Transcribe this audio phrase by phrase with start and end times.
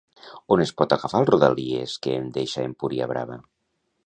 [0.53, 3.41] On es pot agafar el Rodalies que em deixa a Empuriabrava?